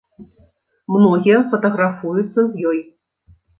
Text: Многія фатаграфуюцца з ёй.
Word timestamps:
Многія 0.93 1.37
фатаграфуюцца 1.53 2.37
з 2.45 2.53
ёй. 2.73 2.79